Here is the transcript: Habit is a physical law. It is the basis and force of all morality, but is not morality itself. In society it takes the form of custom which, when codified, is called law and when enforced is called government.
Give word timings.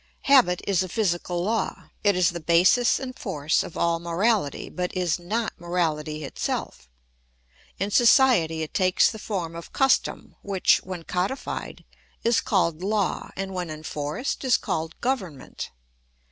Habit 0.23 0.63
is 0.65 0.81
a 0.81 0.89
physical 0.89 1.43
law. 1.43 1.91
It 2.03 2.15
is 2.15 2.31
the 2.31 2.39
basis 2.39 2.99
and 2.99 3.15
force 3.19 3.61
of 3.61 3.77
all 3.77 3.99
morality, 3.99 4.67
but 4.67 4.97
is 4.97 5.19
not 5.19 5.53
morality 5.59 6.23
itself. 6.23 6.89
In 7.77 7.91
society 7.91 8.63
it 8.63 8.73
takes 8.73 9.11
the 9.11 9.19
form 9.19 9.55
of 9.55 9.73
custom 9.73 10.35
which, 10.41 10.77
when 10.79 11.03
codified, 11.03 11.85
is 12.23 12.41
called 12.41 12.81
law 12.81 13.29
and 13.35 13.53
when 13.53 13.69
enforced 13.69 14.43
is 14.43 14.57
called 14.57 14.99
government. 15.01 15.69